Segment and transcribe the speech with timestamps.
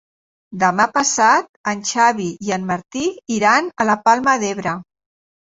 [0.61, 3.05] Demà passat en Xavi i en Martí
[3.39, 4.75] iran a la Palma d'Ebre.